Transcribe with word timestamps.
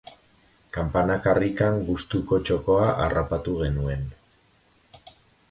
Campana 0.77 1.17
karrikan 1.27 1.77
gustuko 1.89 2.41
txokoa 2.47 2.89
harrapatu 3.05 3.55
genuen. 3.61 4.11